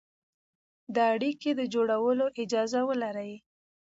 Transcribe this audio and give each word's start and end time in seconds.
د 0.95 0.97
اړيکې 1.13 1.51
د 1.55 1.61
جوړولو 1.73 2.25
اجازه 2.41 2.79
ولري، 2.89 3.33